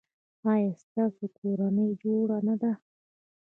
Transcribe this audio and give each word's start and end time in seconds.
ایا 0.51 0.71
ستاسو 0.83 1.25
کورنۍ 1.37 1.89
جوړه 2.01 2.37
نه 2.47 2.55
ده؟ 2.61 2.71